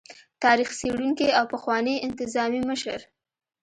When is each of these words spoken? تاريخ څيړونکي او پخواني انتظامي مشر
تاريخ 0.43 0.69
څيړونکي 0.79 1.27
او 1.39 1.43
پخواني 1.53 1.95
انتظامي 2.07 2.61
مشر 2.69 2.99